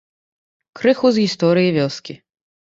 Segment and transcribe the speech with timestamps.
[0.79, 2.21] Крыху з гісторыі вёскі.